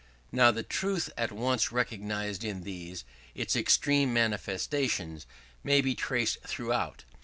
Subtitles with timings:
[0.31, 3.05] Now, the truth at once recognized in these,
[3.35, 5.27] its extreme manifestations,
[5.63, 7.03] may be traced throughout.